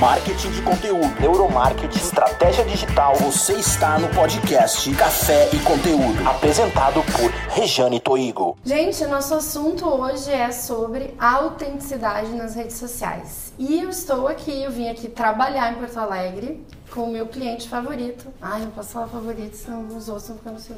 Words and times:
marketing 0.00 0.50
de 0.52 0.62
conteúdo, 0.62 1.20
neuromarketing, 1.20 1.98
estratégia 1.98 2.64
digital. 2.64 3.14
Você 3.16 3.52
está 3.52 3.98
no 3.98 4.08
podcast 4.08 4.90
Café 4.94 5.50
e 5.52 5.58
Conteúdo, 5.58 6.26
apresentado 6.26 7.02
por 7.12 7.30
Rejane 7.50 8.00
Toigo. 8.00 8.56
Gente, 8.64 9.04
nosso 9.04 9.34
assunto 9.34 9.86
hoje 9.86 10.32
é 10.32 10.50
sobre 10.52 11.14
autenticidade 11.20 12.30
nas 12.30 12.54
redes 12.54 12.78
sociais. 12.78 13.52
E 13.58 13.78
eu 13.78 13.90
estou 13.90 14.26
aqui, 14.26 14.62
eu 14.62 14.70
vim 14.70 14.88
aqui 14.88 15.06
trabalhar 15.06 15.70
em 15.70 15.74
Porto 15.74 15.98
Alegre 15.98 16.64
com 16.90 17.02
o 17.02 17.12
meu 17.12 17.26
cliente 17.26 17.68
favorito. 17.68 18.26
Ai, 18.40 18.62
não 18.62 18.70
posso 18.70 18.92
falar 18.92 19.08
favorito, 19.08 19.54
senão 19.54 19.86
os 19.86 20.08
outros 20.08 20.28
vão 20.28 20.38
ficando 20.38 20.56
assim. 20.56 20.76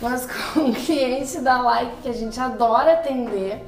Mas 0.00 0.26
com 0.26 0.60
um 0.60 0.72
cliente 0.72 1.38
da 1.42 1.60
Like 1.60 2.00
que 2.02 2.08
a 2.08 2.14
gente 2.14 2.40
adora 2.40 2.94
atender 2.94 3.62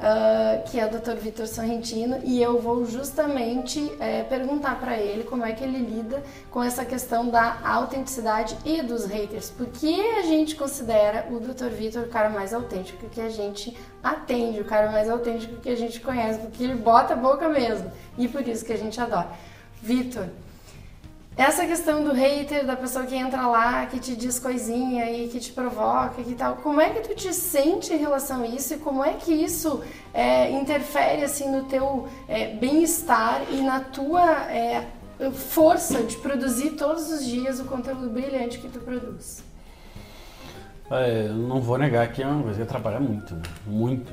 uh, 0.00 0.68
que 0.68 0.80
é 0.80 0.86
o 0.86 0.90
Dr. 0.90 1.16
Vitor 1.16 1.46
Sorrentino, 1.46 2.20
e 2.24 2.42
eu 2.42 2.60
vou 2.60 2.84
justamente 2.86 3.92
é, 4.00 4.22
perguntar 4.22 4.80
para 4.80 4.98
ele 4.98 5.24
como 5.24 5.44
é 5.44 5.52
que 5.52 5.62
ele 5.62 5.78
lida 5.78 6.22
com 6.50 6.62
essa 6.62 6.84
questão 6.84 7.28
da 7.28 7.58
autenticidade 7.64 8.56
e 8.64 8.82
dos 8.82 9.04
haters. 9.04 9.50
Por 9.50 9.66
que 9.66 10.00
a 10.18 10.22
gente 10.22 10.56
considera 10.56 11.26
o 11.30 11.38
Dr. 11.38 11.68
Vitor 11.68 12.04
o 12.04 12.08
cara 12.08 12.30
mais 12.30 12.52
autêntico 12.52 13.08
que 13.10 13.20
a 13.20 13.28
gente 13.28 13.76
atende, 14.02 14.60
o 14.60 14.64
cara 14.64 14.90
mais 14.90 15.08
autêntico 15.08 15.56
que 15.60 15.68
a 15.68 15.76
gente 15.76 16.00
conhece, 16.00 16.40
porque 16.40 16.64
ele 16.64 16.74
bota 16.74 17.12
a 17.12 17.16
boca 17.16 17.48
mesmo, 17.48 17.90
e 18.16 18.26
por 18.26 18.46
isso 18.46 18.64
que 18.64 18.72
a 18.72 18.78
gente 18.78 19.00
adora. 19.00 19.28
Vitor, 19.82 20.26
essa 21.40 21.66
questão 21.66 22.04
do 22.04 22.12
hater, 22.12 22.66
da 22.66 22.76
pessoa 22.76 23.06
que 23.06 23.16
entra 23.16 23.46
lá, 23.46 23.86
que 23.86 23.98
te 23.98 24.14
diz 24.14 24.38
coisinha 24.38 25.10
e 25.10 25.26
que 25.28 25.40
te 25.40 25.50
provoca 25.52 26.20
e 26.20 26.34
tal, 26.34 26.56
como 26.56 26.82
é 26.82 26.90
que 26.90 27.00
tu 27.00 27.14
te 27.14 27.32
sente 27.32 27.94
em 27.94 27.96
relação 27.96 28.42
a 28.42 28.46
isso 28.46 28.74
e 28.74 28.76
como 28.76 29.02
é 29.02 29.14
que 29.14 29.32
isso 29.32 29.82
é, 30.12 30.50
interfere 30.50 31.24
assim 31.24 31.50
no 31.50 31.64
teu 31.64 32.06
é, 32.28 32.48
bem-estar 32.56 33.42
e 33.50 33.62
na 33.62 33.80
tua 33.80 34.50
é, 34.50 34.86
força 35.32 36.02
de 36.02 36.16
produzir 36.18 36.72
todos 36.72 37.10
os 37.10 37.24
dias 37.24 37.58
o 37.58 37.64
conteúdo 37.64 38.10
brilhante 38.10 38.58
que 38.58 38.68
tu 38.68 38.78
produz? 38.78 39.42
É, 40.90 41.28
não 41.28 41.60
vou 41.60 41.78
negar 41.78 42.10
que 42.10 42.20
é 42.20 42.26
uma 42.26 42.42
coisa 42.42 42.56
que 42.56 42.62
atrapalha 42.64 42.98
muito, 42.98 43.32
né? 43.32 43.42
muito. 43.64 44.12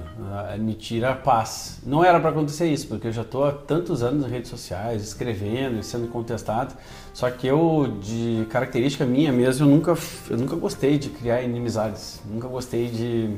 É, 0.53 0.57
me 0.59 0.75
tira 0.75 1.09
a 1.09 1.15
paz. 1.15 1.79
Não 1.83 2.05
era 2.05 2.19
para 2.19 2.29
acontecer 2.29 2.71
isso, 2.71 2.87
porque 2.87 3.07
eu 3.07 3.11
já 3.11 3.23
estou 3.23 3.45
há 3.45 3.51
tantos 3.51 4.03
anos 4.03 4.21
nas 4.21 4.31
redes 4.31 4.51
sociais, 4.51 5.01
escrevendo 5.01 5.79
e 5.79 5.83
sendo 5.83 6.07
contestado. 6.07 6.75
Só 7.15 7.31
que 7.31 7.47
eu, 7.47 7.97
de 7.99 8.45
característica 8.51 9.05
minha 9.05 9.31
mesmo, 9.31 9.65
eu 9.65 9.69
nunca, 9.71 9.97
eu 10.29 10.37
nunca 10.37 10.55
gostei 10.55 10.99
de 10.99 11.09
criar 11.09 11.41
inimizades. 11.41 12.21
Nunca 12.29 12.47
gostei 12.47 12.89
de, 12.89 13.35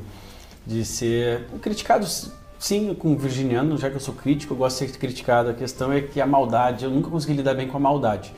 de 0.66 0.84
ser 0.84 1.46
criticado, 1.62 2.06
sim, 2.58 2.92
com 2.92 3.16
virginiano, 3.16 3.78
já 3.78 3.88
que 3.88 3.96
eu 3.96 4.00
sou 4.00 4.12
crítico, 4.12 4.52
eu 4.52 4.58
gosto 4.58 4.84
de 4.84 4.92
ser 4.92 4.98
criticado. 4.98 5.48
A 5.48 5.54
questão 5.54 5.90
é 5.90 6.02
que 6.02 6.20
a 6.20 6.26
maldade, 6.26 6.84
eu 6.84 6.90
nunca 6.90 7.08
consegui 7.08 7.32
lidar 7.32 7.54
bem 7.54 7.66
com 7.66 7.78
a 7.78 7.80
maldade. 7.80 8.34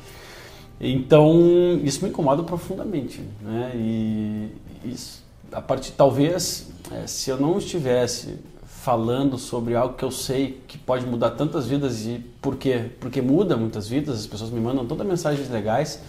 Então, 0.84 1.80
isso 1.84 2.02
me 2.02 2.10
incomoda 2.10 2.42
profundamente, 2.42 3.20
né? 3.40 3.70
E 3.76 4.48
isso, 4.84 5.22
a 5.52 5.60
partir, 5.62 5.92
talvez, 5.92 6.72
é, 6.90 7.06
se 7.06 7.30
eu 7.30 7.38
não 7.38 7.56
estivesse 7.58 8.40
falando 8.66 9.38
sobre 9.38 9.76
algo 9.76 9.94
que 9.94 10.04
eu 10.04 10.10
sei 10.10 10.60
que 10.66 10.76
pode 10.76 11.06
mudar 11.06 11.30
tantas 11.30 11.68
vidas 11.68 12.04
e 12.04 12.20
por 12.40 12.56
quê? 12.56 12.86
Porque 12.98 13.22
muda 13.22 13.56
muitas 13.56 13.86
vidas, 13.86 14.18
as 14.18 14.26
pessoas 14.26 14.50
me 14.50 14.58
mandam 14.58 14.84
todas 14.84 15.06
mensagens 15.06 15.48
legais 15.48 16.02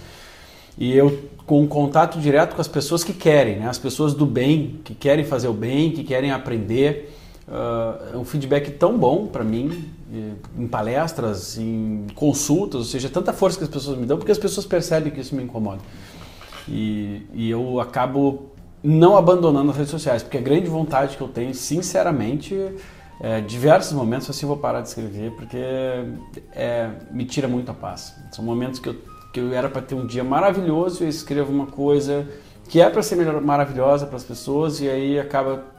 e 0.75 0.91
eu 0.91 1.29
com 1.45 1.61
um 1.61 1.67
contato 1.67 2.19
direto 2.19 2.55
com 2.55 2.61
as 2.61 2.67
pessoas 2.67 3.03
que 3.03 3.13
querem, 3.13 3.59
né? 3.59 3.67
As 3.67 3.77
pessoas 3.77 4.15
do 4.15 4.25
bem, 4.25 4.79
que 4.83 4.95
querem 4.95 5.23
fazer 5.23 5.47
o 5.47 5.53
bem, 5.53 5.91
que 5.91 6.03
querem 6.03 6.31
aprender. 6.31 7.15
Uh, 7.45 8.17
um 8.17 8.23
feedback 8.23 8.71
tão 8.71 8.97
bom 8.97 9.27
para 9.27 9.43
mim 9.43 9.91
em 10.57 10.67
palestras, 10.67 11.57
em 11.57 12.05
consultas, 12.15 12.75
ou 12.75 12.85
seja, 12.85 13.09
tanta 13.09 13.33
força 13.33 13.57
que 13.57 13.63
as 13.63 13.69
pessoas 13.69 13.97
me 13.97 14.05
dão, 14.05 14.17
porque 14.17 14.31
as 14.31 14.37
pessoas 14.37 14.65
percebem 14.65 15.11
que 15.11 15.19
isso 15.19 15.35
me 15.35 15.43
incomoda. 15.43 15.81
E, 16.67 17.25
e 17.33 17.49
eu 17.49 17.79
acabo 17.79 18.51
não 18.83 19.17
abandonando 19.17 19.71
as 19.71 19.77
redes 19.77 19.91
sociais, 19.91 20.21
porque 20.21 20.37
a 20.37 20.41
grande 20.41 20.69
vontade 20.69 21.17
que 21.17 21.23
eu 21.23 21.27
tenho, 21.27 21.53
sinceramente, 21.53 22.55
é, 23.19 23.41
diversos 23.41 23.93
momentos 23.93 24.29
assim 24.29 24.45
vou 24.45 24.57
parar 24.57 24.81
de 24.81 24.89
escrever, 24.89 25.31
porque 25.31 25.57
é, 26.53 26.89
me 27.11 27.25
tira 27.25 27.47
muito 27.47 27.71
a 27.71 27.73
paz. 27.73 28.13
São 28.31 28.43
momentos 28.43 28.79
que 28.79 28.89
eu, 28.89 28.95
que 29.33 29.39
eu 29.39 29.53
era 29.53 29.69
para 29.69 29.81
ter 29.81 29.95
um 29.95 30.05
dia 30.05 30.23
maravilhoso 30.23 31.01
e 31.01 31.05
eu 31.05 31.09
escrevo 31.09 31.51
uma 31.51 31.67
coisa 31.67 32.27
que 32.69 32.79
é 32.79 32.89
para 32.89 33.01
ser 33.01 33.15
melhor, 33.15 33.41
maravilhosa 33.41 34.05
para 34.05 34.17
as 34.17 34.23
pessoas 34.23 34.79
e 34.79 34.89
aí 34.89 35.19
acaba 35.19 35.72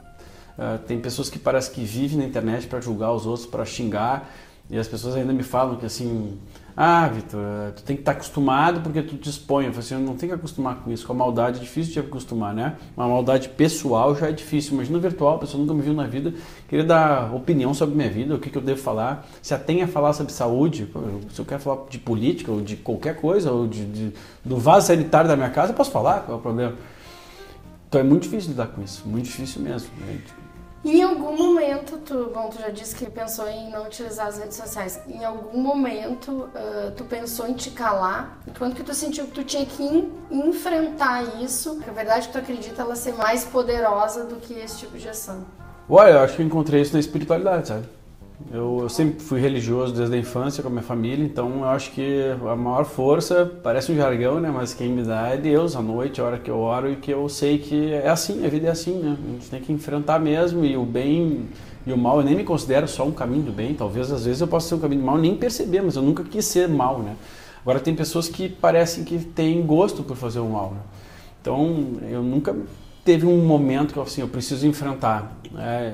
uh, 0.57 0.79
tem 0.85 0.99
pessoas 0.99 1.29
que 1.29 1.39
parece 1.39 1.71
que 1.71 1.83
vivem 1.83 2.17
na 2.17 2.25
internet 2.25 2.67
para 2.67 2.81
julgar 2.81 3.13
os 3.13 3.25
outros, 3.25 3.45
para 3.45 3.65
xingar 3.65 4.31
e 4.69 4.77
as 4.77 4.87
pessoas 4.87 5.15
ainda 5.15 5.31
me 5.31 5.43
falam 5.43 5.75
que 5.75 5.85
assim 5.85 6.37
ah, 6.77 7.07
Vitor, 7.07 7.71
tu 7.73 7.83
tem 7.83 7.95
que 7.95 8.01
estar 8.01 8.11
acostumado 8.11 8.81
porque 8.81 9.01
tu 9.01 9.15
te 9.15 9.29
expõe. 9.29 9.65
Eu 9.65 9.71
falei 9.71 9.85
assim, 9.85 9.93
eu 9.93 10.01
não 10.01 10.17
tenho 10.17 10.33
que 10.33 10.37
acostumar 10.37 10.75
com 10.75 10.91
isso. 10.91 11.07
Com 11.07 11.13
a 11.13 11.15
maldade 11.15 11.59
é 11.59 11.61
difícil 11.61 11.93
de 11.93 11.99
acostumar, 11.99 12.53
né? 12.53 12.75
Uma 12.97 13.07
maldade 13.07 13.47
pessoal 13.47 14.13
já 14.13 14.27
é 14.27 14.33
difícil. 14.33 14.73
Imagina 14.73 14.99
virtual, 14.99 15.35
a 15.35 15.39
pessoa 15.39 15.61
nunca 15.61 15.73
me 15.73 15.81
viu 15.81 15.93
na 15.93 16.05
vida, 16.05 16.33
queria 16.67 16.83
dar 16.83 17.33
opinião 17.33 17.73
sobre 17.73 17.95
minha 17.95 18.09
vida, 18.09 18.35
o 18.35 18.39
que, 18.39 18.49
que 18.49 18.57
eu 18.57 18.61
devo 18.61 18.81
falar. 18.81 19.25
Se 19.41 19.53
atém 19.53 19.83
a 19.83 19.87
falar 19.87 20.11
sobre 20.11 20.33
saúde, 20.33 20.91
se 21.31 21.39
eu 21.39 21.45
quero 21.45 21.61
falar 21.61 21.85
de 21.89 21.97
política 21.97 22.51
ou 22.51 22.59
de 22.59 22.75
qualquer 22.75 23.21
coisa, 23.21 23.53
ou 23.53 23.67
de, 23.67 23.85
de, 23.85 24.13
do 24.43 24.57
vaso 24.57 24.87
sanitário 24.87 25.29
da 25.29 25.37
minha 25.37 25.49
casa, 25.51 25.71
eu 25.71 25.77
posso 25.77 25.91
falar, 25.91 26.23
qual 26.23 26.37
é 26.37 26.39
o 26.39 26.43
problema? 26.43 26.73
Então 27.87 28.01
é 28.01 28.03
muito 28.03 28.23
difícil 28.23 28.49
lidar 28.49 28.67
com 28.67 28.81
isso, 28.81 29.07
muito 29.07 29.23
difícil 29.23 29.61
mesmo. 29.61 29.89
Em 30.85 31.01
algum 31.01 31.35
momento, 31.35 31.97
tu, 31.97 32.29
bom, 32.31 32.47
tu 32.47 32.61
já 32.61 32.69
disse 32.69 32.95
que 32.95 33.09
pensou 33.09 33.47
em 33.47 33.71
não 33.71 33.87
utilizar 33.87 34.27
as 34.27 34.37
redes 34.37 34.55
sociais. 34.55 35.01
Em 35.07 35.25
algum 35.25 35.59
momento, 35.59 36.31
uh, 36.31 36.91
tu 36.95 37.03
pensou 37.05 37.47
em 37.47 37.55
te 37.55 37.71
calar? 37.71 38.37
Quando 38.55 38.75
que 38.75 38.83
tu 38.83 38.93
sentiu 38.93 39.25
que 39.25 39.31
tu 39.31 39.43
tinha 39.43 39.65
que 39.65 39.81
in, 39.81 40.11
enfrentar 40.29 41.23
isso? 41.41 41.81
A 41.89 41.91
verdade 41.91 42.19
é 42.19 42.27
que 42.27 42.33
tu 42.33 42.37
acredita 42.37 42.83
ela 42.83 42.95
ser 42.95 43.15
mais 43.15 43.43
poderosa 43.43 44.25
do 44.25 44.35
que 44.35 44.53
esse 44.53 44.77
tipo 44.77 44.95
de 44.95 45.09
ação? 45.09 45.43
Olha, 45.89 46.11
eu 46.11 46.19
acho 46.19 46.35
que 46.35 46.43
eu 46.43 46.45
encontrei 46.45 46.81
isso 46.81 46.93
na 46.93 46.99
espiritualidade, 46.99 47.67
sabe? 47.67 47.87
Eu, 48.51 48.79
eu, 48.81 48.89
sempre 48.89 49.21
fui 49.21 49.39
religioso 49.39 49.93
desde 49.93 50.15
a 50.15 50.19
infância 50.19 50.61
com 50.61 50.67
a 50.67 50.71
minha 50.71 50.83
família, 50.83 51.25
então 51.25 51.59
eu 51.59 51.65
acho 51.65 51.91
que 51.91 52.21
a 52.45 52.55
maior 52.55 52.83
força, 52.83 53.45
parece 53.63 53.91
um 53.91 53.95
jargão, 53.95 54.39
né? 54.39 54.51
Mas 54.53 54.73
quem 54.73 54.89
me 54.89 55.03
dá 55.03 55.29
é 55.29 55.37
Deus, 55.37 55.75
à 55.75 55.81
noite, 55.81 56.19
a 56.19 56.25
hora 56.25 56.37
que 56.37 56.51
eu 56.51 56.59
oro 56.59 56.91
e 56.91 56.97
que 56.97 57.11
eu 57.11 57.27
sei 57.29 57.57
que 57.57 57.93
é 57.93 58.09
assim, 58.09 58.45
a 58.45 58.49
vida 58.49 58.67
é 58.67 58.71
assim, 58.71 58.99
né? 58.99 59.17
A 59.17 59.31
gente 59.31 59.49
tem 59.49 59.61
que 59.61 59.71
enfrentar 59.71 60.19
mesmo 60.19 60.65
e 60.65 60.75
o 60.75 60.83
bem 60.83 61.47
e 61.87 61.93
o 61.93 61.97
mal 61.97 62.19
eu 62.19 62.25
nem 62.25 62.35
me 62.35 62.43
considero 62.43 62.87
só 62.87 63.05
um 63.05 63.11
caminho 63.11 63.43
do 63.43 63.51
bem, 63.51 63.73
talvez 63.73 64.11
às 64.11 64.25
vezes 64.25 64.41
eu 64.41 64.47
possa 64.47 64.67
ser 64.67 64.75
um 64.75 64.79
caminho 64.79 65.01
do 65.01 65.05
mal 65.05 65.17
nem 65.17 65.35
perceber, 65.35 65.81
mas 65.81 65.95
eu 65.95 66.01
nunca 66.01 66.23
quis 66.23 66.45
ser 66.45 66.67
mal, 66.67 66.99
né? 66.99 67.15
Agora 67.61 67.79
tem 67.79 67.95
pessoas 67.95 68.27
que 68.27 68.49
parecem 68.49 69.03
que 69.03 69.17
têm 69.17 69.65
gosto 69.65 70.03
por 70.03 70.17
fazer 70.17 70.39
o 70.39 70.49
mal, 70.49 70.71
né? 70.71 70.81
Então 71.41 71.99
eu 72.09 72.21
nunca 72.21 72.55
teve 73.05 73.27
um 73.27 73.45
momento 73.45 73.93
que 73.93 73.99
eu 73.99 74.03
assim, 74.03 74.21
eu 74.21 74.27
preciso 74.27 74.67
enfrentar. 74.67 75.37
É, 75.57 75.93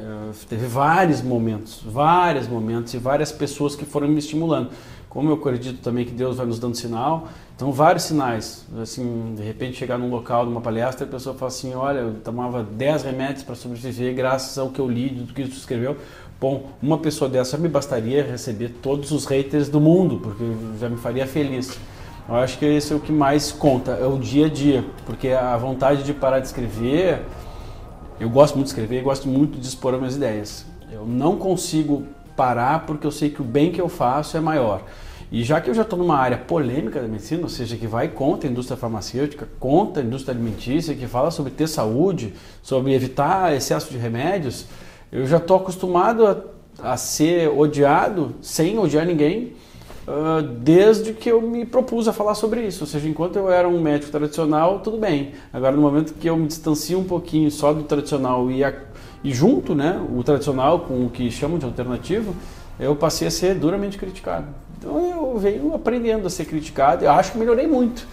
teve 0.49 0.65
vários 0.65 1.21
momentos, 1.21 1.81
vários 1.85 2.47
momentos 2.47 2.93
e 2.93 2.97
várias 2.97 3.31
pessoas 3.31 3.75
que 3.75 3.85
foram 3.85 4.07
me 4.07 4.17
estimulando. 4.17 4.71
Como 5.09 5.29
eu 5.29 5.33
acredito 5.33 5.81
também 5.81 6.05
que 6.05 6.13
Deus 6.13 6.37
vai 6.37 6.45
nos 6.45 6.57
dando 6.57 6.73
sinal, 6.73 7.27
então 7.53 7.69
vários 7.69 8.05
sinais. 8.05 8.65
Assim, 8.81 9.35
de 9.35 9.43
repente 9.43 9.77
chegar 9.77 9.97
num 9.97 10.09
local, 10.09 10.45
numa 10.45 10.61
palestra, 10.61 11.05
a 11.05 11.09
pessoa 11.09 11.35
fala 11.35 11.49
assim, 11.49 11.73
olha, 11.73 11.99
eu 11.99 12.13
tomava 12.23 12.63
10 12.63 13.03
remédios 13.03 13.43
para 13.43 13.55
sobreviver 13.55 14.15
graças 14.15 14.57
ao 14.57 14.69
que 14.69 14.79
eu 14.79 14.89
li, 14.89 15.09
do 15.09 15.33
que 15.33 15.43
tu 15.43 15.57
escreveu. 15.57 15.97
Bom, 16.39 16.69
uma 16.81 16.97
pessoa 16.97 17.29
dessa 17.29 17.57
me 17.57 17.67
bastaria 17.67 18.23
receber 18.23 18.69
todos 18.81 19.11
os 19.11 19.25
haters 19.25 19.67
do 19.67 19.81
mundo, 19.81 20.17
porque 20.23 20.43
já 20.79 20.87
me 20.87 20.97
faria 20.97 21.27
feliz. 21.27 21.77
Eu 22.29 22.35
acho 22.35 22.57
que 22.57 22.65
esse 22.65 22.93
é 22.93 22.95
o 22.95 22.99
que 22.99 23.11
mais 23.11 23.51
conta, 23.51 23.91
é 23.91 24.05
o 24.05 24.17
dia 24.17 24.45
a 24.45 24.49
dia, 24.49 24.85
porque 25.05 25.29
a 25.29 25.57
vontade 25.57 26.03
de 26.03 26.13
parar 26.13 26.39
de 26.39 26.47
escrever, 26.47 27.23
eu 28.19 28.29
gosto 28.29 28.55
muito 28.55 28.67
de 28.67 28.71
escrever 28.71 29.03
gosto 29.03 29.27
muito 29.27 29.59
de 29.59 29.67
expor 29.67 29.93
as 29.93 29.99
minhas 29.99 30.15
ideias. 30.15 30.65
Eu 30.91 31.05
não 31.05 31.37
consigo 31.37 32.03
parar 32.35 32.85
porque 32.85 33.05
eu 33.05 33.11
sei 33.11 33.29
que 33.29 33.41
o 33.41 33.45
bem 33.45 33.71
que 33.71 33.81
eu 33.81 33.89
faço 33.89 34.37
é 34.37 34.39
maior. 34.39 34.83
E 35.31 35.43
já 35.43 35.61
que 35.61 35.69
eu 35.69 35.73
já 35.73 35.83
estou 35.83 35.97
numa 35.97 36.17
área 36.17 36.37
polêmica 36.37 36.99
da 36.99 37.07
medicina, 37.07 37.43
ou 37.43 37.49
seja, 37.49 37.77
que 37.77 37.87
vai 37.87 38.09
contra 38.09 38.49
a 38.49 38.51
indústria 38.51 38.77
farmacêutica, 38.77 39.47
contra 39.59 40.03
a 40.03 40.05
indústria 40.05 40.35
alimentícia, 40.35 40.93
que 40.93 41.07
fala 41.07 41.31
sobre 41.31 41.53
ter 41.53 41.67
saúde, 41.67 42.33
sobre 42.61 42.93
evitar 42.93 43.55
excesso 43.55 43.89
de 43.89 43.97
remédios, 43.97 44.65
eu 45.09 45.25
já 45.25 45.37
estou 45.37 45.57
acostumado 45.57 46.27
a, 46.27 46.91
a 46.91 46.97
ser 46.97 47.47
odiado 47.49 48.35
sem 48.41 48.77
odiar 48.77 49.05
ninguém 49.05 49.53
ah, 50.07 50.41
desde 50.41 51.13
que 51.13 51.29
eu 51.29 51.41
me 51.41 51.65
propus 51.65 52.07
a 52.07 52.13
falar 52.13 52.35
sobre 52.35 52.65
isso. 52.65 52.83
Ou 52.83 52.87
seja, 52.87 53.07
enquanto 53.07 53.35
eu 53.35 53.51
era 53.51 53.67
um 53.67 53.81
médico 53.81 54.11
tradicional, 54.11 54.79
tudo 54.79 54.97
bem. 54.97 55.33
Agora, 55.53 55.75
no 55.75 55.81
momento 55.81 56.13
que 56.13 56.29
eu 56.29 56.35
me 56.35 56.47
distancio 56.47 56.99
um 56.99 57.03
pouquinho 57.03 57.51
só 57.51 57.73
do 57.73 57.83
tradicional 57.83 58.49
e, 58.49 58.63
a, 58.63 58.73
e 59.23 59.33
junto 59.33 59.75
né, 59.75 60.01
o 60.09 60.23
tradicional 60.23 60.81
com 60.81 61.05
o 61.05 61.09
que 61.09 61.29
chamam 61.29 61.57
de 61.57 61.65
alternativo, 61.65 62.35
eu 62.79 62.95
passei 62.95 63.27
a 63.27 63.31
ser 63.31 63.55
duramente 63.55 63.97
criticado. 63.97 64.47
Então 64.77 65.11
eu 65.11 65.37
venho 65.37 65.73
aprendendo 65.75 66.25
a 66.25 66.29
ser 66.29 66.45
criticado 66.45 67.03
e 67.03 67.07
acho 67.07 67.33
que 67.33 67.37
melhorei 67.37 67.67
muito. 67.67 68.07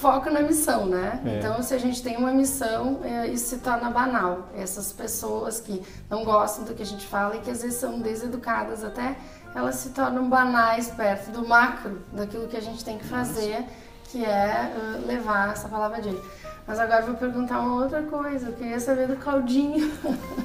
Foco 0.00 0.30
na 0.30 0.40
missão, 0.40 0.86
né? 0.86 1.20
É. 1.26 1.38
Então, 1.38 1.62
se 1.62 1.74
a 1.74 1.78
gente 1.78 2.02
tem 2.02 2.16
uma 2.16 2.32
missão, 2.32 3.00
é, 3.04 3.26
isso 3.26 3.50
se 3.50 3.58
torna 3.58 3.90
banal. 3.90 4.48
Essas 4.56 4.92
pessoas 4.92 5.60
que 5.60 5.82
não 6.08 6.24
gostam 6.24 6.64
do 6.64 6.72
que 6.72 6.82
a 6.82 6.86
gente 6.86 7.06
fala 7.06 7.36
e 7.36 7.40
que 7.40 7.50
às 7.50 7.60
vezes 7.60 7.78
são 7.78 8.00
deseducadas 8.00 8.82
até 8.82 9.16
elas 9.54 9.76
se 9.76 9.90
tornam 9.90 10.28
banais 10.28 10.88
perto 10.88 11.30
do 11.30 11.46
macro, 11.46 12.00
daquilo 12.12 12.48
que 12.48 12.56
a 12.56 12.62
gente 12.62 12.84
tem 12.84 12.98
que 12.98 13.04
fazer, 13.04 13.64
que 14.04 14.24
é 14.24 14.72
uh, 14.74 15.06
levar 15.06 15.52
essa 15.52 15.68
palavra 15.68 15.98
adiante. 15.98 16.22
Mas 16.66 16.78
agora 16.78 17.00
eu 17.00 17.06
vou 17.06 17.16
perguntar 17.16 17.58
uma 17.58 17.82
outra 17.82 18.00
coisa. 18.02 18.48
Eu 18.48 18.52
queria 18.52 18.78
saber 18.78 19.08
do 19.08 19.16
Claudinho. 19.16 19.90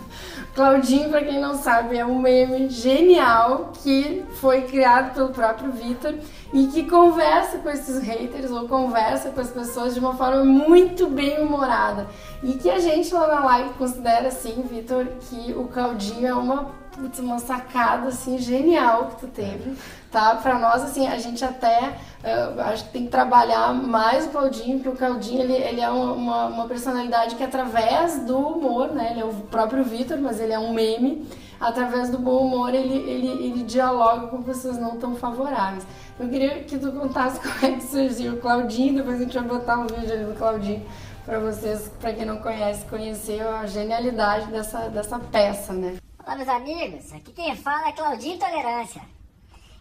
Claudinho, 0.55 1.09
para 1.09 1.23
quem 1.23 1.39
não 1.39 1.55
sabe, 1.55 1.97
é 1.97 2.05
um 2.05 2.17
meme 2.17 2.67
genial 2.67 3.71
que 3.83 4.25
foi 4.39 4.63
criado 4.63 5.13
pelo 5.13 5.29
próprio 5.29 5.71
Vitor 5.71 6.15
e 6.51 6.65
que 6.67 6.89
conversa 6.89 7.59
com 7.59 7.69
esses 7.69 8.01
haters 8.01 8.49
ou 8.49 8.67
conversa 8.67 9.29
com 9.29 9.39
as 9.39 9.51
pessoas 9.51 9.93
de 9.93 9.99
uma 9.99 10.15
forma 10.15 10.43
muito 10.43 11.07
bem 11.07 11.43
humorada. 11.43 12.07
E 12.41 12.53
que 12.53 12.71
a 12.71 12.79
gente 12.79 13.13
lá 13.13 13.27
na 13.27 13.45
live 13.45 13.73
considera 13.75 14.29
assim, 14.29 14.63
Vitor, 14.67 15.05
que 15.29 15.53
o 15.53 15.65
Claudinho 15.65 16.25
é 16.25 16.33
uma 16.33 16.71
putz, 16.95 17.19
uma 17.19 17.39
sacada 17.39 18.07
assim 18.07 18.37
genial 18.37 19.07
que 19.07 19.19
tu 19.21 19.27
teve, 19.27 19.75
tá? 20.11 20.35
Para 20.35 20.57
nós 20.57 20.81
assim, 20.81 21.07
a 21.07 21.17
gente 21.17 21.43
até 21.43 21.97
uh, 22.23 22.61
acho 22.61 22.85
que 22.85 22.91
tem 22.91 23.05
que 23.05 23.11
trabalhar 23.11 23.73
mais 23.73 24.25
o 24.25 24.29
Claudinho, 24.29 24.79
porque 24.79 24.89
o 24.89 24.95
Claudinho 24.95 25.41
ele, 25.41 25.53
ele 25.53 25.81
é 25.81 25.89
uma, 25.89 26.45
uma 26.47 26.67
personalidade 26.67 27.35
que 27.35 27.43
através 27.43 28.19
do 28.25 28.37
humor, 28.37 28.91
né? 28.93 29.11
Ele 29.11 29.21
é 29.21 29.25
o 29.25 29.33
próprio 29.33 29.83
Vitor, 29.83 30.17
mas 30.17 30.39
ele 30.39 30.53
é 30.53 30.59
um 30.59 30.73
meme. 30.73 31.27
Através 31.57 32.09
do 32.09 32.17
bom 32.17 32.45
humor 32.45 32.73
ele, 32.73 32.97
ele, 33.09 33.27
ele 33.45 33.63
dialoga 33.63 34.27
com 34.27 34.43
pessoas 34.43 34.77
não 34.77 34.97
tão 34.97 35.15
favoráveis. 35.15 35.87
Eu 36.19 36.27
queria 36.27 36.63
que 36.63 36.77
tu 36.77 36.91
contasse 36.91 37.39
como 37.43 37.73
é 37.73 37.77
que 37.77 37.83
surgiu 37.83 38.33
o 38.33 38.37
Claudinho, 38.37 38.95
depois 38.95 39.19
a 39.19 39.23
gente 39.23 39.33
vai 39.33 39.47
botar 39.47 39.77
um 39.77 39.87
vídeo 39.87 40.13
ali 40.13 40.25
do 40.25 40.33
Claudinho 40.33 40.85
para 41.25 41.39
vocês, 41.39 41.91
para 41.99 42.13
quem 42.13 42.25
não 42.25 42.37
conhece, 42.37 42.85
conhecer 42.85 43.41
a 43.41 43.65
genialidade 43.65 44.45
dessa, 44.47 44.89
dessa 44.89 45.17
peça, 45.17 45.73
né? 45.73 45.95
Olá, 46.25 46.37
meus 46.37 46.49
amigos. 46.49 47.13
Aqui 47.13 47.31
quem 47.33 47.55
fala 47.55 47.89
é 47.89 47.91
Claudinho 47.91 48.39
Tolerância. 48.39 48.99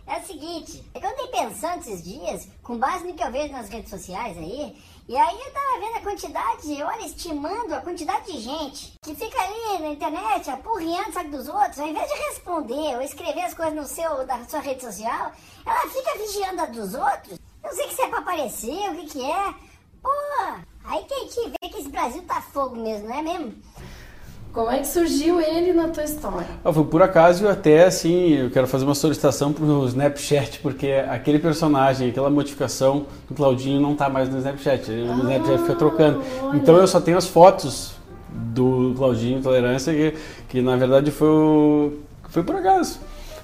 É 0.06 0.19
o 0.19 0.26
seguinte, 0.26 0.85
é 0.93 0.99
eu 0.99 1.11
andei 1.11 1.29
pensando 1.29 1.81
esses 1.81 2.05
dias, 2.05 2.46
com 2.62 2.76
base 2.76 3.06
no 3.06 3.14
que 3.14 3.25
eu 3.25 3.32
vejo 3.32 3.50
nas 3.50 3.70
redes 3.70 3.88
sociais 3.88 4.37
aí, 4.37 4.76
e 5.08 5.17
aí 5.17 5.41
eu 5.41 5.52
tava 5.55 5.81
vendo 5.81 5.96
a 5.96 6.02
quantidade, 6.02 6.82
olha, 6.82 7.06
estimando 7.06 7.73
a 7.73 7.81
quantidade 7.81 8.31
de 8.31 8.41
gente 8.41 8.93
que 9.02 9.14
fica 9.14 9.41
ali 9.41 9.79
na 9.81 9.88
internet 9.88 10.50
apurriando 10.50 11.14
sabe 11.14 11.31
dos 11.31 11.49
outros, 11.49 11.81
ao 11.81 11.88
invés 11.88 12.06
de 12.06 12.19
responder 12.29 12.96
ou 12.96 13.00
escrever 13.00 13.41
as 13.41 13.55
coisas 13.55 13.75
no 13.75 13.87
seu, 13.87 14.26
da 14.26 14.44
sua 14.44 14.61
rede 14.61 14.82
social, 14.82 15.32
ela 15.64 15.91
fica 15.91 16.19
vigiando 16.19 16.61
a 16.61 16.67
dos 16.67 16.93
outros. 16.93 17.38
Eu 17.64 17.73
sei 17.73 17.87
que 17.87 17.94
isso 17.94 18.02
é 18.02 18.08
pra 18.08 18.19
aparecer, 18.19 18.91
o 18.91 18.96
que 18.96 19.06
que 19.06 19.25
é. 19.25 19.55
Pô, 20.02 20.11
aí 20.85 21.05
que 21.05 21.14
a 21.14 21.20
gente 21.20 21.49
vê 21.49 21.69
que 21.70 21.79
esse 21.79 21.88
Brasil 21.88 22.23
tá 22.26 22.43
fogo 22.43 22.76
mesmo, 22.76 23.08
não 23.08 23.17
é 23.17 23.23
mesmo? 23.23 23.62
Como 24.55 24.71
é 24.71 24.79
que 24.79 24.87
surgiu 24.87 25.41
ele 25.41 25.73
na 25.73 25.89
tua 25.89 26.05
história? 26.05 26.47
Ah, 26.65 26.73
foi 26.73 26.85
por 26.85 27.03
acaso 27.03 27.49
até 27.49 27.87
assim, 27.87 28.35
eu 28.35 28.51
quero 28.51 28.69
fazer 28.69 28.85
uma 28.85 28.95
solicitação 28.95 29.53
pro 29.53 29.85
Snapchat, 29.87 30.61
porque 30.61 30.93
aquele 31.09 31.41
personagem, 31.41 32.11
aquela 32.11 32.31
modificação 32.31 33.05
do 33.29 33.35
Claudinho 33.35 33.81
não 33.81 33.97
tá 33.97 34.09
mais 34.09 34.29
no 34.29 34.39
Snapchat. 34.39 34.93
O 34.93 35.11
ah, 35.11 35.17
Snapchat 35.17 35.59
fica 35.62 35.75
trocando. 35.75 36.23
Olha. 36.41 36.56
Então 36.56 36.77
eu 36.77 36.87
só 36.87 37.01
tenho 37.01 37.19
as 37.19 37.27
fotos 37.27 37.95
do 38.29 38.95
Claudinho 38.97 39.43
Tolerância, 39.43 39.93
que, 39.93 40.15
que 40.49 40.62
na 40.62 40.77
verdade 40.77 41.11
foi, 41.11 41.29
o, 41.29 41.93
foi 42.29 42.45
por 42.45 42.55
acaso. 42.55 43.01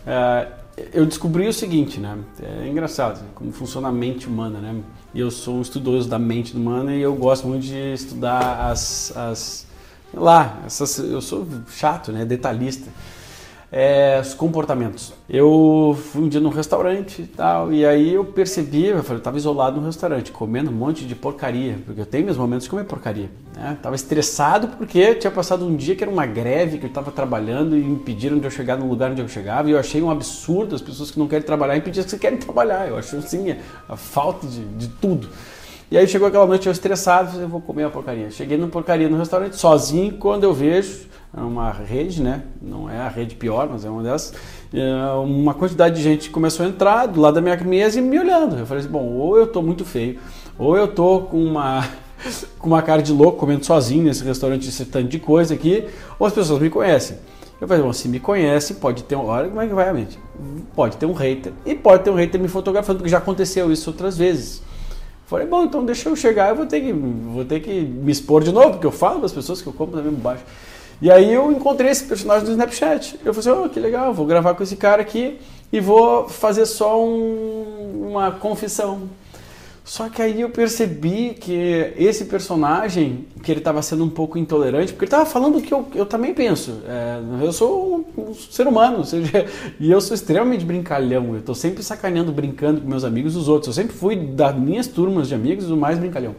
É, 0.06 0.46
eu 0.94 1.04
descobri 1.04 1.48
o 1.48 1.52
seguinte, 1.52 1.98
né? 1.98 2.18
É 2.40 2.68
engraçado 2.68 3.20
como 3.34 3.50
funciona 3.50 3.88
a 3.88 3.92
mente 3.92 4.28
humana, 4.28 4.60
né? 4.60 4.76
E 5.12 5.18
eu 5.18 5.32
sou 5.32 5.56
um 5.56 5.60
estudioso 5.60 6.08
da 6.08 6.20
mente 6.20 6.56
humana 6.56 6.94
e 6.94 7.02
eu 7.02 7.16
gosto 7.16 7.48
muito 7.48 7.64
de 7.64 7.94
estudar 7.94 8.70
as, 8.70 9.12
as 9.16 9.69
lá, 10.14 10.58
essas, 10.66 10.98
eu 10.98 11.20
sou 11.20 11.46
chato, 11.68 12.12
né, 12.12 12.24
detalhista. 12.24 12.88
É, 13.72 14.18
os 14.20 14.34
comportamentos. 14.34 15.12
Eu 15.28 15.96
fui 16.10 16.22
um 16.22 16.28
dia 16.28 16.40
num 16.40 16.48
restaurante 16.48 17.22
e 17.22 17.26
tal, 17.26 17.72
e 17.72 17.86
aí 17.86 18.14
eu 18.14 18.24
percebi, 18.24 18.86
eu 18.86 19.00
falei, 19.04 19.20
eu 19.20 19.22
tava 19.22 19.36
isolado 19.36 19.80
no 19.80 19.86
restaurante, 19.86 20.32
comendo 20.32 20.70
um 20.70 20.74
monte 20.74 21.06
de 21.06 21.14
porcaria, 21.14 21.78
porque 21.86 22.00
eu 22.00 22.06
tenho 22.06 22.24
meus 22.24 22.36
momentos 22.36 22.64
de 22.64 22.70
comer 22.70 22.82
porcaria. 22.82 23.30
Né? 23.54 23.78
Tava 23.80 23.94
estressado 23.94 24.66
porque 24.76 25.14
tinha 25.14 25.30
passado 25.30 25.64
um 25.64 25.76
dia 25.76 25.94
que 25.94 26.02
era 26.02 26.10
uma 26.10 26.26
greve, 26.26 26.78
que 26.78 26.86
eu 26.86 26.88
estava 26.88 27.12
trabalhando 27.12 27.76
e 27.76 27.80
impediram 27.80 28.40
de 28.40 28.44
eu 28.44 28.50
chegar 28.50 28.76
no 28.76 28.88
lugar 28.88 29.12
onde 29.12 29.22
eu 29.22 29.28
chegava, 29.28 29.68
e 29.68 29.72
eu 29.72 29.78
achei 29.78 30.02
um 30.02 30.10
absurdo 30.10 30.74
as 30.74 30.82
pessoas 30.82 31.12
que 31.12 31.18
não 31.20 31.28
querem 31.28 31.46
trabalhar 31.46 31.76
impedir 31.76 32.04
que 32.04 32.18
querem 32.18 32.38
trabalhar. 32.38 32.88
Eu 32.88 32.98
acho 32.98 33.18
assim, 33.18 33.54
a 33.88 33.96
falta 33.96 34.48
de, 34.48 34.64
de 34.64 34.88
tudo. 34.88 35.28
E 35.90 35.98
aí 35.98 36.06
chegou 36.06 36.28
aquela 36.28 36.46
noite 36.46 36.66
eu 36.66 36.72
estressado, 36.72 37.30
falei, 37.30 37.44
eu 37.44 37.48
vou 37.48 37.60
comer 37.60 37.84
a 37.84 37.90
porcaria. 37.90 38.30
Cheguei 38.30 38.56
no 38.56 38.68
porcaria 38.68 39.08
no 39.08 39.18
restaurante 39.18 39.56
sozinho, 39.56 40.12
quando 40.18 40.44
eu 40.44 40.54
vejo 40.54 41.10
é 41.36 41.40
uma 41.40 41.70
rede, 41.70 42.22
né? 42.22 42.42
Não 42.60 42.90
é 42.90 42.98
a 42.98 43.08
rede 43.08 43.36
pior, 43.36 43.68
mas 43.70 43.84
é 43.84 43.90
uma 43.90 44.02
dessas. 44.02 44.34
É, 44.72 45.12
uma 45.14 45.54
quantidade 45.54 45.96
de 45.96 46.02
gente 46.02 46.30
começou 46.30 46.66
a 46.66 46.68
entrar 46.68 47.06
do 47.06 47.20
lado 47.20 47.34
da 47.34 47.40
minha 47.40 47.56
mesa 47.58 47.98
e 47.98 48.02
me 48.02 48.18
olhando. 48.18 48.58
Eu 48.58 48.66
falei 48.66 48.82
assim, 48.82 48.92
bom, 48.92 49.04
ou 49.04 49.36
eu 49.36 49.46
tô 49.46 49.62
muito 49.62 49.84
feio, 49.84 50.18
ou 50.58 50.76
eu 50.76 50.88
tô 50.88 51.20
com 51.22 51.42
uma 51.42 51.88
com 52.58 52.68
uma 52.68 52.82
cara 52.82 53.00
de 53.00 53.12
louco 53.12 53.38
comendo 53.38 53.64
sozinho 53.64 54.04
nesse 54.04 54.24
restaurante 54.24 54.68
esse 54.68 54.84
tanto 54.84 55.08
de 55.08 55.18
coisa 55.18 55.54
aqui, 55.54 55.86
ou 56.18 56.26
as 56.26 56.32
pessoas 56.32 56.60
me 56.60 56.68
conhecem. 56.68 57.16
Eu 57.60 57.68
falei, 57.68 57.82
bom, 57.82 57.92
se 57.92 58.08
me 58.08 58.18
conhece, 58.18 58.74
pode 58.74 59.04
ter 59.04 59.16
um. 59.16 59.26
Olha 59.26 59.48
como 59.48 59.60
é 59.60 59.66
que 59.66 59.74
vai 59.74 59.88
a 59.88 59.92
mente. 59.92 60.18
Pode 60.74 60.96
ter 60.96 61.06
um 61.06 61.12
hater. 61.12 61.52
E 61.64 61.74
pode 61.74 62.02
ter 62.02 62.10
um 62.10 62.14
hater 62.14 62.40
me 62.40 62.48
fotografando, 62.48 62.98
porque 62.98 63.10
já 63.10 63.18
aconteceu 63.18 63.70
isso 63.70 63.90
outras 63.90 64.16
vezes. 64.16 64.62
Falei, 65.30 65.46
bom, 65.46 65.62
então 65.62 65.84
deixa 65.84 66.08
eu 66.08 66.16
chegar, 66.16 66.48
eu 66.48 66.56
vou 66.56 66.66
ter 66.66 66.80
que, 66.80 66.92
vou 66.92 67.44
ter 67.44 67.60
que 67.60 67.70
me 67.70 68.10
expor 68.10 68.42
de 68.42 68.50
novo, 68.50 68.70
porque 68.70 68.86
eu 68.88 68.90
falo 68.90 69.20
das 69.20 69.30
pessoas 69.30 69.62
que 69.62 69.68
eu 69.68 69.72
compro 69.72 69.96
também 69.96 70.12
baixo. 70.12 70.42
E 71.00 71.08
aí 71.08 71.32
eu 71.32 71.52
encontrei 71.52 71.88
esse 71.88 72.02
personagem 72.02 72.46
do 72.46 72.50
Snapchat. 72.50 73.14
Eu 73.24 73.32
falei 73.32 73.52
assim, 73.52 73.64
oh, 73.64 73.68
que 73.68 73.78
legal, 73.78 74.12
vou 74.12 74.26
gravar 74.26 74.54
com 74.54 74.64
esse 74.64 74.74
cara 74.74 75.00
aqui 75.00 75.38
e 75.72 75.78
vou 75.78 76.28
fazer 76.28 76.66
só 76.66 77.00
um, 77.00 78.08
uma 78.10 78.32
confissão. 78.32 79.02
Só 79.84 80.08
que 80.08 80.22
aí 80.22 80.40
eu 80.40 80.50
percebi 80.50 81.34
que 81.34 81.92
esse 81.96 82.26
personagem, 82.26 83.26
que 83.42 83.50
ele 83.50 83.60
estava 83.60 83.82
sendo 83.82 84.04
um 84.04 84.10
pouco 84.10 84.38
intolerante, 84.38 84.92
porque 84.92 85.04
ele 85.04 85.08
estava 85.08 85.26
falando 85.26 85.58
o 85.58 85.62
que 85.62 85.72
eu, 85.72 85.86
eu 85.94 86.06
também 86.06 86.32
penso. 86.32 86.82
É, 86.86 87.20
eu 87.42 87.52
sou 87.52 88.06
um, 88.16 88.30
um, 88.30 88.34
ser 88.34 88.66
humano, 88.66 89.04
seja, 89.04 89.46
e 89.80 89.90
eu 89.90 90.00
sou 90.00 90.14
extremamente 90.14 90.64
brincalhão. 90.64 91.32
Eu 91.32 91.40
estou 91.40 91.54
sempre 91.54 91.82
sacaneando, 91.82 92.30
brincando 92.30 92.80
com 92.80 92.88
meus 92.88 93.04
amigos 93.04 93.34
e 93.34 93.38
os 93.38 93.48
outros. 93.48 93.68
Eu 93.68 93.82
sempre 93.82 93.96
fui, 93.96 94.16
das 94.16 94.54
minhas 94.54 94.86
turmas 94.86 95.28
de 95.28 95.34
amigos, 95.34 95.70
o 95.70 95.76
mais 95.76 95.98
brincalhão. 95.98 96.36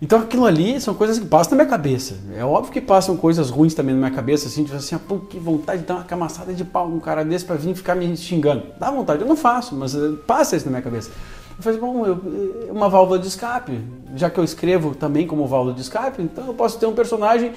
Então 0.00 0.20
aquilo 0.20 0.44
ali 0.44 0.78
são 0.78 0.94
coisas 0.94 1.18
que 1.18 1.24
passam 1.24 1.52
na 1.56 1.64
minha 1.64 1.70
cabeça. 1.70 2.16
É 2.34 2.44
óbvio 2.44 2.72
que 2.72 2.80
passam 2.80 3.16
coisas 3.16 3.48
ruins 3.48 3.72
também 3.72 3.94
na 3.94 4.00
minha 4.00 4.14
cabeça, 4.14 4.46
assim, 4.46 4.62
tipo 4.62 4.76
assim, 4.76 4.94
ah, 4.94 4.98
pô, 4.98 5.18
que 5.18 5.38
vontade 5.38 5.82
de 5.82 5.86
dar 5.86 5.94
uma 5.94 6.04
camaçada 6.04 6.52
de 6.52 6.64
pau 6.64 6.88
num 6.88 7.00
cara 7.00 7.24
desse 7.24 7.44
para 7.44 7.56
vir 7.56 7.74
ficar 7.74 7.94
me 7.94 8.14
xingando. 8.16 8.64
Dá 8.78 8.90
vontade, 8.90 9.22
eu 9.22 9.28
não 9.28 9.36
faço, 9.36 9.74
mas 9.74 9.94
eh, 9.94 10.12
passa 10.26 10.56
isso 10.56 10.66
na 10.66 10.72
minha 10.72 10.82
cabeça. 10.82 11.10
Eu 11.56 11.62
falei, 11.62 11.78
bom, 11.78 12.06
eu, 12.06 12.20
é 12.68 12.72
uma 12.72 12.88
válvula 12.88 13.18
de 13.18 13.26
escape. 13.26 13.80
Já 14.14 14.28
que 14.28 14.38
eu 14.38 14.44
escrevo 14.44 14.94
também 14.94 15.26
como 15.26 15.46
válvula 15.46 15.74
de 15.74 15.80
escape, 15.80 16.22
então 16.22 16.46
eu 16.46 16.54
posso 16.54 16.78
ter 16.78 16.86
um 16.86 16.92
personagem 16.92 17.52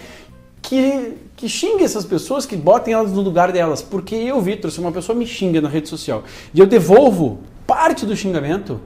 que, 0.62 1.18
que 1.36 1.50
xingue 1.50 1.84
essas 1.84 2.06
pessoas, 2.06 2.46
que 2.46 2.56
botem 2.56 2.94
elas 2.94 3.12
no 3.12 3.22
lugar 3.22 3.51
delas. 3.51 3.82
Porque 3.82 4.15
eu, 4.15 4.39
Vitor, 4.41 4.72
se 4.72 4.79
uma 4.79 4.91
pessoa 4.91 5.18
me 5.18 5.25
xinga 5.25 5.60
na 5.62 5.70
rede 5.70 5.89
social 5.89 6.24
e 6.53 6.60
eu 6.60 6.65
devolvo 6.65 7.39
parte 7.68 8.06
do 8.06 8.15
xingamento, 8.15 8.79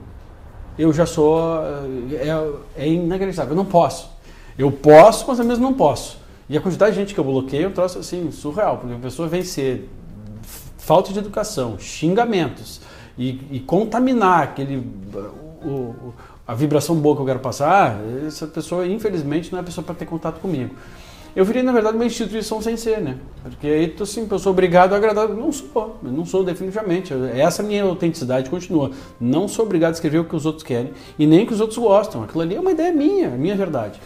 eu 0.78 0.92
já 0.92 1.06
sou. 1.06 1.40
É, 2.12 2.84
é 2.84 2.88
inacreditável. 2.88 3.52
Eu 3.52 3.56
não 3.56 3.64
posso. 3.64 4.10
Eu 4.58 4.70
posso, 4.70 5.26
mas 5.28 5.40
ao 5.40 5.46
mesmo 5.46 5.62
não 5.62 5.74
posso. 5.74 6.18
E 6.48 6.56
a 6.56 6.60
quantidade 6.60 6.92
de 6.92 7.00
gente 7.00 7.14
que 7.14 7.20
eu 7.20 7.24
bloqueio 7.24 7.64
é 7.64 7.68
um 7.68 7.72
troço 7.72 7.98
assim, 7.98 8.30
surreal, 8.30 8.78
porque 8.78 8.94
a 8.94 8.98
pessoa 8.98 9.26
vem 9.26 9.42
ser 9.42 9.88
falta 10.76 11.12
de 11.12 11.18
educação, 11.18 11.78
xingamentos, 11.78 12.80
e, 13.18 13.40
e 13.50 13.60
contaminar 13.60 14.42
aquele 14.42 14.86
o, 15.64 15.68
o, 15.68 16.14
a 16.46 16.54
vibração 16.54 16.96
boa 16.96 17.16
que 17.16 17.22
eu 17.22 17.26
quero 17.26 17.38
passar, 17.40 17.98
essa 18.26 18.46
pessoa, 18.46 18.86
infelizmente, 18.86 19.50
não 19.50 19.58
é 19.58 19.62
a 19.62 19.64
pessoa 19.64 19.84
para 19.84 19.94
ter 19.94 20.06
contato 20.06 20.40
comigo. 20.40 20.74
Eu 21.34 21.44
virei, 21.44 21.64
na 21.64 21.72
verdade, 21.72 21.96
uma 21.96 22.04
instituição 22.04 22.62
sem 22.62 22.76
ser, 22.76 23.00
né? 23.00 23.16
Porque 23.42 23.66
aí, 23.66 23.88
tô, 23.88 24.04
assim, 24.04 24.26
eu 24.30 24.38
sou 24.38 24.52
obrigado 24.52 24.92
a 24.92 24.96
agradar. 24.96 25.28
Não 25.28 25.50
sou, 25.50 25.98
não 26.00 26.24
sou 26.24 26.44
definitivamente. 26.44 27.12
Essa 27.34 27.60
minha 27.60 27.82
autenticidade 27.82 28.48
continua. 28.48 28.92
Não 29.20 29.48
sou 29.48 29.64
obrigado 29.64 29.90
a 29.90 29.94
escrever 29.94 30.20
o 30.20 30.24
que 30.24 30.36
os 30.36 30.46
outros 30.46 30.62
querem 30.62 30.92
e 31.18 31.26
nem 31.26 31.42
o 31.42 31.46
que 31.46 31.52
os 31.52 31.60
outros 31.60 31.78
gostam. 31.78 32.22
Aquilo 32.22 32.40
ali 32.40 32.54
é 32.54 32.60
uma 32.60 32.70
ideia 32.70 32.92
minha, 32.92 33.30
minha 33.30 33.56
verdade. 33.56 34.00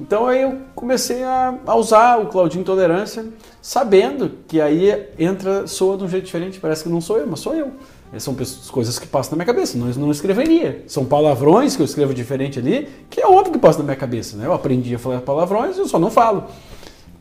Então 0.00 0.26
aí 0.26 0.42
eu 0.42 0.58
comecei 0.74 1.22
a, 1.22 1.56
a 1.64 1.76
usar 1.76 2.18
o 2.18 2.26
Claudinho 2.26 2.64
Tolerância, 2.64 3.26
sabendo 3.60 4.32
que 4.48 4.60
aí 4.60 5.06
entra, 5.16 5.68
soa 5.68 5.96
de 5.96 6.02
um 6.02 6.08
jeito 6.08 6.24
diferente. 6.24 6.58
Parece 6.58 6.82
que 6.82 6.88
não 6.88 7.00
sou 7.00 7.16
eu, 7.16 7.28
mas 7.28 7.38
sou 7.38 7.54
eu. 7.54 7.70
São 8.18 8.36
coisas 8.70 8.98
que 8.98 9.06
passam 9.06 9.32
na 9.32 9.44
minha 9.44 9.54
cabeça, 9.54 9.78
não, 9.78 9.86
não 9.88 10.10
escreveria. 10.10 10.84
São 10.86 11.04
palavrões 11.04 11.74
que 11.74 11.82
eu 11.82 11.86
escrevo 11.86 12.12
diferente 12.12 12.58
ali, 12.58 12.88
que 13.08 13.20
é 13.20 13.26
óbvio 13.26 13.52
que 13.52 13.58
passa 13.58 13.78
na 13.78 13.84
minha 13.84 13.96
cabeça. 13.96 14.36
Né? 14.36 14.46
Eu 14.46 14.52
aprendi 14.52 14.94
a 14.94 14.98
falar 14.98 15.20
palavrões, 15.22 15.78
eu 15.78 15.86
só 15.86 15.98
não 15.98 16.10
falo. 16.10 16.44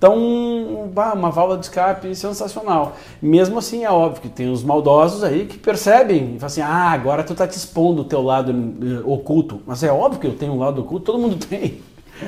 Então, 0.01 0.17
uma 0.17 1.29
válvula 1.29 1.59
de 1.59 1.65
escape 1.65 2.15
sensacional. 2.15 2.97
Mesmo 3.21 3.59
assim, 3.59 3.85
é 3.85 3.91
óbvio 3.91 4.23
que 4.23 4.29
tem 4.29 4.51
os 4.51 4.63
maldosos 4.63 5.23
aí 5.23 5.45
que 5.45 5.59
percebem 5.59 6.33
e 6.35 6.39
falam 6.39 6.47
assim: 6.47 6.61
ah, 6.61 6.89
agora 6.89 7.23
tu 7.23 7.35
tá 7.35 7.47
te 7.47 7.55
expondo 7.55 8.01
o 8.01 8.05
teu 8.05 8.19
lado 8.19 8.51
uh, 8.51 9.13
oculto. 9.13 9.61
Mas 9.63 9.83
é 9.83 9.91
óbvio 9.91 10.19
que 10.19 10.25
eu 10.25 10.33
tenho 10.33 10.53
um 10.53 10.57
lado 10.57 10.81
oculto, 10.81 11.05
todo 11.05 11.19
mundo 11.19 11.37
tem. 11.45 11.83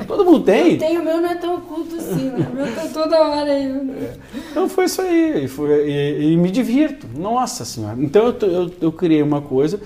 Todo 0.08 0.26
mundo 0.26 0.42
tem. 0.42 0.78
Tem, 0.78 0.98
o 0.98 1.04
meu 1.04 1.22
não 1.22 1.30
é 1.30 1.36
tão 1.36 1.56
oculto 1.56 1.96
assim, 1.96 2.30
né? 2.30 2.48
O 2.52 2.56
meu 2.56 2.76
tá 2.76 2.88
toda 2.94 3.22
hora 3.22 3.52
aí. 3.52 3.68
Né? 3.68 4.14
Então 4.52 4.68
foi 4.68 4.86
isso 4.86 5.02
aí. 5.02 5.46
E, 5.46 5.48
foi, 5.48 5.90
e, 5.90 6.34
e 6.34 6.38
me 6.38 6.50
divirto. 6.50 7.08
Nossa 7.16 7.64
Senhora. 7.64 7.96
Então 8.00 8.28
eu, 8.28 8.50
eu, 8.50 8.72
eu 8.82 8.92
criei 8.92 9.22
uma 9.22 9.42
coisa 9.42 9.80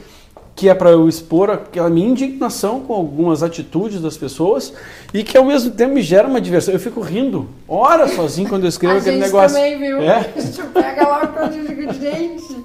que 0.57 0.67
é 0.67 0.73
para 0.73 0.89
eu 0.89 1.07
expor 1.07 1.51
aquela 1.51 1.87
minha 1.87 2.09
indignação 2.09 2.81
com 2.81 2.91
algumas 2.91 3.43
atitudes 3.43 4.01
das 4.01 4.17
pessoas 4.17 4.73
e 5.13 5.23
que 5.23 5.37
ao 5.37 5.45
mesmo 5.45 5.69
tempo 5.69 5.93
me 5.93 6.01
gera 6.01 6.27
uma 6.27 6.41
diversão. 6.41 6.73
Eu 6.73 6.79
fico 6.79 6.99
rindo 6.99 7.47
horas 7.67 8.13
sozinho 8.13 8.49
quando 8.49 8.63
eu 8.63 8.69
escrevo 8.69 8.95
a 8.95 8.97
aquele 8.97 9.17
negócio. 9.17 9.55
também, 9.55 9.77
viu? 9.77 10.01
É? 10.01 10.31
A 10.35 10.39
gente 10.41 10.63
pega 10.73 11.07
lá 11.07 11.23
o 11.25 11.27
Claudinho 11.27 11.63
e 11.63 11.67
fica, 11.67 11.93
gente, 11.93 12.57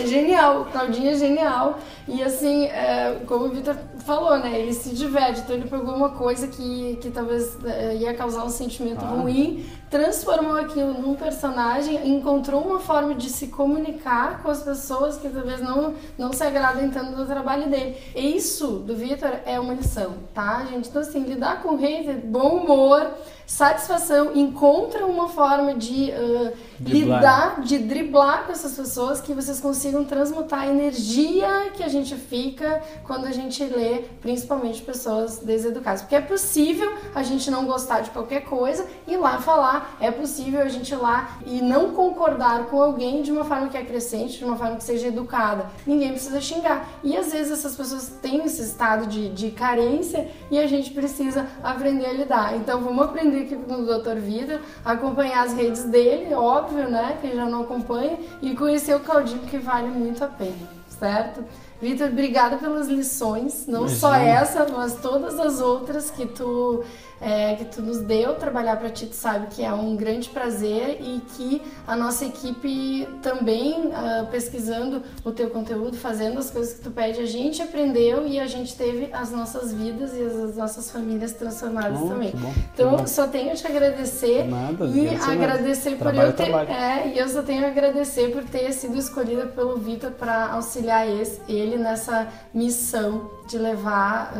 é 0.00 0.06
genial, 0.06 0.60
o 0.60 0.64
Claudinho 0.66 1.10
é 1.10 1.14
genial. 1.16 1.80
E 2.06 2.22
assim, 2.22 2.66
é, 2.66 3.22
como 3.26 3.46
o 3.46 3.48
Vitor 3.48 3.74
falou, 4.04 4.38
né? 4.38 4.60
Ele 4.60 4.74
se 4.74 4.94
diverte, 4.94 5.40
então 5.40 5.56
ele 5.56 5.68
pegou 5.68 5.94
uma 5.94 6.10
coisa 6.10 6.46
que, 6.48 6.98
que 7.00 7.10
talvez 7.10 7.56
é, 7.64 7.96
ia 7.96 8.12
causar 8.12 8.44
um 8.44 8.50
sentimento 8.50 9.02
Ah. 9.02 9.08
ruim, 9.08 9.64
transformou 9.88 10.56
aquilo 10.56 10.92
num 11.00 11.14
personagem, 11.14 12.06
encontrou 12.14 12.60
uma 12.60 12.78
forma 12.78 13.14
de 13.14 13.30
se 13.30 13.46
comunicar 13.46 14.42
com 14.42 14.50
as 14.50 14.62
pessoas 14.62 15.16
que 15.16 15.28
talvez 15.30 15.60
não, 15.60 15.94
não 16.18 16.32
se 16.32 16.42
agradem 16.42 16.90
tanto 16.90 17.16
do 17.16 17.24
trabalho 17.24 17.70
dele. 17.70 17.96
E 18.14 18.36
isso, 18.36 18.66
do 18.80 18.94
Vitor, 18.94 19.30
é 19.46 19.58
uma 19.58 19.72
lição, 19.72 20.14
tá, 20.34 20.64
gente? 20.70 20.88
Então, 20.90 21.00
assim, 21.00 21.20
lidar 21.20 21.62
com 21.62 21.74
hater, 21.76 22.20
bom 22.24 22.58
humor, 22.58 23.10
satisfação, 23.46 24.34
encontra 24.34 25.06
uma 25.06 25.28
forma 25.28 25.74
de 25.74 26.10
uh, 26.12 26.52
lidar, 26.80 27.60
de 27.60 27.78
driblar 27.78 28.46
com 28.46 28.52
essas 28.52 28.74
pessoas, 28.74 29.20
que 29.20 29.32
vocês 29.32 29.60
consigam 29.60 30.04
transmutar 30.04 30.62
a 30.62 30.66
energia 30.66 31.70
que 31.74 31.82
a 31.82 31.88
gente 31.88 32.14
fica 32.14 32.82
quando 33.04 33.26
a 33.26 33.32
gente 33.32 33.62
lê, 33.64 34.04
principalmente 34.20 34.82
pessoas 34.82 35.38
deseducadas. 35.38 36.02
Porque 36.02 36.16
é 36.16 36.20
possível 36.20 36.92
a 37.14 37.22
gente 37.22 37.50
não 37.50 37.66
gostar 37.66 38.00
de 38.00 38.10
qualquer 38.10 38.44
coisa 38.44 38.86
e 39.06 39.16
lá 39.16 39.38
falar, 39.38 39.96
é 40.00 40.10
possível 40.10 40.60
a 40.60 40.68
gente 40.68 40.92
ir 40.92 40.96
lá 40.96 41.38
e 41.46 41.60
não 41.60 41.92
concordar 41.92 42.66
com 42.66 42.80
alguém 42.80 43.22
de 43.22 43.30
uma 43.30 43.44
forma 43.44 43.68
que 43.68 43.76
é 43.76 43.84
crescente, 43.84 44.38
de 44.38 44.44
uma 44.44 44.56
forma 44.56 44.76
que 44.76 44.84
seja 44.84 45.08
educada. 45.08 45.66
Ninguém 45.86 46.12
precisa 46.12 46.40
xingar. 46.40 46.88
E 47.02 47.16
às 47.16 47.32
vezes 47.32 47.52
essas 47.52 47.76
pessoas 47.76 48.08
têm 48.22 48.44
esse 48.44 48.62
estado 48.62 49.06
de, 49.06 49.28
de 49.28 49.50
carência 49.50 50.28
e 50.50 50.58
a 50.58 50.66
gente 50.66 50.90
precisa 50.90 51.46
aprender 51.62 52.06
a 52.06 52.12
lidar. 52.12 52.56
Então 52.56 52.80
vamos 52.80 53.04
aprender 53.04 53.33
aqui 53.42 53.56
com 53.56 53.74
o 53.74 53.84
Dr. 53.84 54.18
Vitor, 54.18 54.60
acompanhar 54.84 55.44
as 55.44 55.54
redes 55.54 55.84
dele, 55.84 56.34
óbvio, 56.34 56.88
né? 56.88 57.18
Quem 57.20 57.34
já 57.34 57.46
não 57.46 57.62
acompanha, 57.62 58.18
e 58.40 58.54
conhecer 58.54 58.94
o 58.94 59.00
Claudinho, 59.00 59.40
que 59.40 59.58
vale 59.58 59.88
muito 59.88 60.22
a 60.22 60.28
pena, 60.28 60.68
certo? 60.88 61.44
Vitor, 61.80 62.08
obrigada 62.08 62.56
pelas 62.56 62.88
lições, 62.88 63.66
não 63.66 63.88
só 63.88 64.14
Imagina. 64.14 64.30
essa, 64.30 64.66
mas 64.72 64.94
todas 64.96 65.38
as 65.38 65.60
outras 65.60 66.10
que 66.10 66.24
tu, 66.24 66.82
é, 67.20 67.54
que 67.54 67.64
tu 67.66 67.80
nos 67.82 67.98
deu. 68.00 68.34
Trabalhar 68.34 68.76
para 68.76 68.90
ti, 68.90 69.06
tu 69.06 69.14
sabe 69.14 69.46
que 69.48 69.62
é 69.64 69.72
um 69.72 69.96
grande 69.96 70.28
prazer 70.28 70.98
e 71.00 71.20
que 71.36 71.62
a 71.86 71.96
nossa 71.96 72.24
equipe 72.26 73.06
também, 73.22 73.90
ah, 73.94 74.26
pesquisando 74.30 75.02
o 75.24 75.30
teu 75.32 75.50
conteúdo, 75.50 75.96
fazendo 75.96 76.38
as 76.38 76.50
coisas 76.50 76.74
que 76.74 76.80
tu 76.82 76.90
pede, 76.90 77.20
a 77.20 77.26
gente 77.26 77.62
aprendeu 77.62 78.26
e 78.26 78.38
a 78.38 78.46
gente 78.46 78.76
teve 78.76 79.08
as 79.12 79.30
nossas 79.30 79.72
vidas 79.72 80.12
e 80.14 80.22
as, 80.22 80.34
as 80.34 80.56
nossas 80.56 80.90
famílias 80.90 81.32
transformadas 81.32 81.98
Oh, 82.02 82.08
também. 82.08 82.32
bom, 82.34 82.52
então, 82.72 83.06
só 83.06 83.26
tenho 83.26 83.54
te 83.54 83.66
agradecer 83.66 84.44
Nada, 84.48 84.84
e 84.86 85.08
agradecer 85.08 85.18
nada. 85.18 85.32
agradecer 85.32 85.90
por 85.92 85.98
Trabalho 85.98 86.20
eu 86.22 86.28
é 86.28 86.32
ter. 86.32 86.44
trabalho. 86.44 86.70
É, 86.70 87.08
e 87.14 87.18
eu 87.18 87.28
só 87.28 87.42
tenho 87.42 87.64
a 87.64 87.68
agradecer 87.68 88.30
por 88.32 88.44
ter 88.44 88.72
sido 88.72 88.96
escolhida 88.98 89.46
pelo 89.46 89.76
Vitor 89.78 90.10
para 90.12 90.52
auxiliar 90.52 91.08
esse- 91.08 91.40
ele 91.48 91.76
nessa 91.76 92.28
missão 92.52 93.30
de 93.48 93.58
levar 93.58 94.32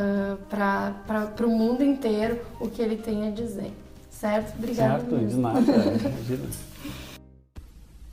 para 0.49 1.47
o 1.47 1.51
mundo 1.51 1.83
inteiro 1.85 2.41
o 2.61 2.69
que 2.75 2.83
ele 2.83 2.97
tem 2.97 3.29
a 3.29 3.31
dizer. 3.31 3.73
Certo? 4.11 4.55
Obrigada. 4.57 5.01
Certo, 5.01 5.15
mesmo. 5.15 5.29
de 5.29 5.37
nada. 5.37 5.61
imagina. 5.61 6.49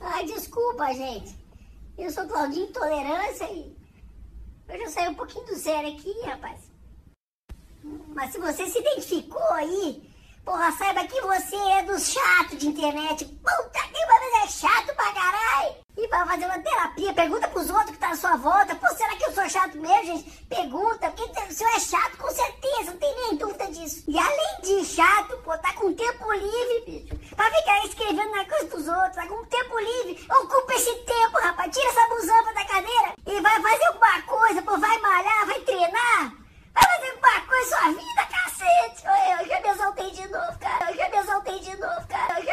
Ai, 0.00 0.24
desculpa, 0.24 0.92
gente. 0.94 1.36
Eu 1.98 2.10
sou 2.10 2.26
Claudinho 2.26 2.66
Tolerância 2.68 3.44
e 3.52 3.76
eu 4.68 4.78
já 4.78 4.88
saí 4.88 5.08
um 5.08 5.14
pouquinho 5.14 5.44
do 5.46 5.56
sério 5.56 5.92
aqui, 5.92 6.12
rapaz. 6.24 6.60
Mas 8.14 8.32
se 8.32 8.38
você 8.38 8.66
se 8.66 8.78
identificou 8.78 9.52
aí, 9.52 10.02
porra, 10.44 10.72
saiba 10.72 11.04
que 11.06 11.20
você 11.20 11.56
é 11.56 11.82
dos 11.82 12.10
chatos 12.10 12.58
de 12.58 12.68
internet. 12.68 13.24
Puta 13.24 13.80
que 13.92 14.06
pariu, 14.06 14.44
é 14.44 14.48
chato 14.48 14.94
pra 14.94 15.12
caralho. 15.12 15.74
E 15.96 16.08
vai 16.08 16.26
fazer 16.26 16.46
uma 16.46 16.58
terapia, 16.58 17.12
pergunta 17.12 17.48
pros 17.48 17.68
outros 17.68 17.90
que 17.90 17.98
tá 17.98 18.10
à 18.10 18.16
sua 18.16 18.36
volta. 18.36 18.74
Pô, 18.74 18.88
será 18.94 19.14
que 19.16 19.24
eu 19.24 19.32
sou 19.32 19.48
chato 19.48 19.76
mesmo, 19.76 20.16
gente? 20.16 20.44
Pergunta, 20.46 21.10
porque 21.10 21.52
se 21.52 21.62
eu 21.62 21.68
é 21.68 21.80
chato, 21.80 22.16
com 22.16 22.30
certeza, 22.30 22.51
disso. 23.72 24.04
E 24.06 24.18
além 24.18 24.60
de 24.62 24.84
chato, 24.84 25.36
pô, 25.38 25.56
tá 25.58 25.72
com 25.74 25.92
tempo 25.92 26.32
livre, 26.32 26.84
bicho. 26.86 27.34
Pra 27.34 27.50
ficar 27.50 27.84
escrevendo 27.86 28.30
na 28.30 28.44
coisa 28.44 28.66
dos 28.66 28.86
outros, 28.86 29.16
tá 29.16 29.26
com 29.26 29.44
tempo 29.46 29.78
livre. 29.78 30.26
Ocupa 30.30 30.74
esse 30.74 30.94
tempo, 30.94 31.38
rapaz. 31.38 31.74
Tira 31.74 31.88
essa 31.88 32.08
busamba 32.08 32.54
da 32.54 32.64
cadeira 32.64 33.14
e 33.26 33.40
vai 33.40 33.62
fazer 33.62 33.84
alguma 33.86 34.21